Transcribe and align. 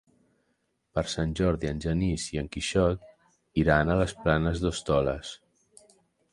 Per 0.97 1.03
Sant 1.13 1.35
Jordi 1.39 1.69
en 1.73 1.83
Genís 1.83 2.25
i 2.37 2.41
en 2.43 2.49
Quixot 2.57 3.63
iran 3.65 3.91
a 3.97 4.01
les 4.03 4.17
Planes 4.25 4.65
d'Hostoles. 4.67 5.39